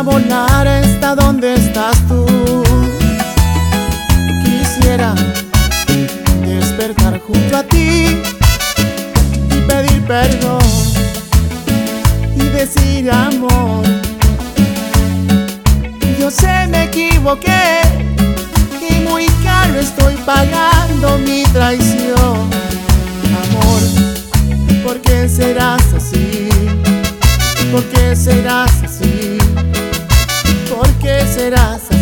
Quisiera 0.00 0.18
volar 0.18 0.66
hasta 0.66 1.14
donde 1.14 1.54
estás 1.54 1.96
tú. 2.08 2.24
Quisiera 4.42 5.14
despertar 6.40 7.20
junto 7.20 7.56
a 7.58 7.62
ti 7.64 8.22
y 9.50 9.60
pedir 9.68 10.02
perdón 10.06 10.62
y 12.34 12.44
decir 12.48 13.10
amor. 13.10 13.84
Yo 16.18 16.30
sé 16.30 16.66
me 16.68 16.84
equivoqué 16.84 17.82
y 18.80 19.00
muy 19.06 19.26
caro 19.44 19.80
estoy 19.80 20.14
pagando 20.24 21.18
mi 21.18 21.42
traición. 21.52 22.59
Qué 31.50 31.99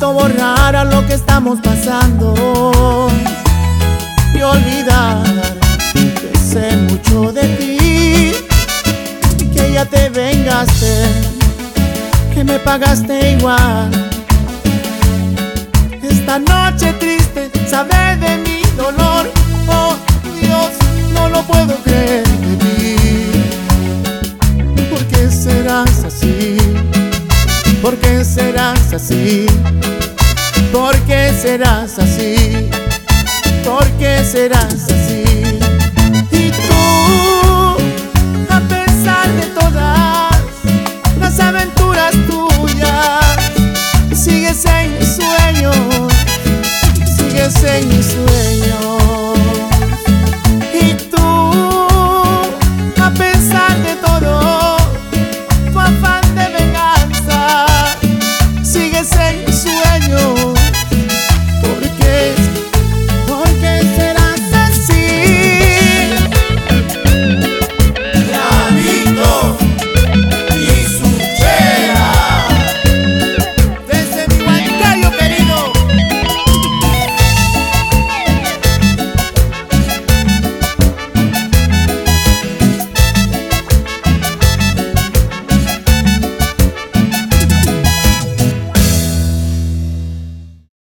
llanto 0.00 0.12
borrara 0.14 0.84
lo 0.84 1.06
que 1.06 1.14
estamos 1.14 1.60
pasando 1.60 3.08
y 4.34 4.40
olvidar 4.40 5.22
que 5.92 6.38
sé 6.38 6.76
mucho 6.88 7.32
de 7.32 7.42
ti 7.58 8.32
y 9.38 9.44
que 9.50 9.72
ya 9.74 9.84
te 9.84 10.08
vengaste, 10.08 11.04
que 12.32 12.44
me 12.44 12.58
pagaste 12.60 13.32
igual. 13.32 13.90
Esta 16.02 16.38
noche 16.38 16.94
triste, 16.94 17.50
saber 17.68 18.18
de 18.20 18.38
mi 18.38 18.62
dolor, 18.76 19.30
oh 19.68 19.96
Dios, 20.40 20.70
no 21.12 21.28
lo 21.28 21.42
puedo 21.42 21.74
creer 21.82 22.26
de. 22.58 22.96
¿Por 24.88 25.04
qué 25.06 25.30
serás 25.30 26.04
así? 26.04 26.56
¿Por 27.82 27.96
qué 27.96 28.24
serás 28.24 28.79
así? 28.92 29.46
¿Por 30.72 30.96
qué 31.00 31.32
serás 31.40 31.98
así? 31.98 32.68
¿Por 33.64 33.86
qué 33.98 34.24
serás 34.24 34.84
así? 34.90 35.22
Y 36.32 36.50
tú, 36.50 37.76
a 38.48 38.60
pesar 38.68 39.28
de 39.32 39.46
todas 39.60 40.34
las 41.18 41.40
aventuras 41.40 42.14
tuyas, 42.28 43.52
sigues 44.14 44.64
en 44.64 45.06